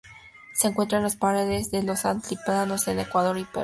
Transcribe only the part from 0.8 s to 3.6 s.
en las praderas de los altiplanos de Ecuador y Perú.